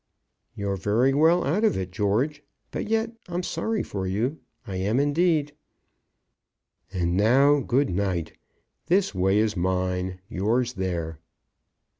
"You're 0.55 0.77
very 0.77 1.13
well 1.13 1.45
out 1.45 1.63
of 1.63 1.77
it, 1.77 1.91
George. 1.91 2.41
But 2.71 2.87
yet 2.87 3.11
I'm 3.27 3.43
sorry 3.43 3.83
for 3.83 4.07
you. 4.07 4.39
I 4.65 4.77
am, 4.77 4.99
indeed." 4.99 5.53
"And 6.91 7.15
now, 7.15 7.59
good 7.59 7.91
night. 7.91 8.33
This 8.87 9.13
way 9.13 9.37
is 9.37 9.55
mine; 9.55 10.19
yours 10.27 10.73
there." 10.73 11.19